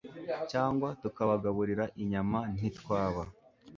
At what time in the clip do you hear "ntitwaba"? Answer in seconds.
2.55-3.23